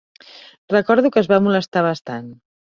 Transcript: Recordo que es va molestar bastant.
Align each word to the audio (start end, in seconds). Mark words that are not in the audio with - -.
Recordo 0.77 1.11
que 1.17 1.21
es 1.23 1.29
va 1.33 1.39
molestar 1.49 1.85
bastant. 1.91 2.35